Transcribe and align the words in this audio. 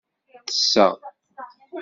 Tesseɣ. 0.47 0.93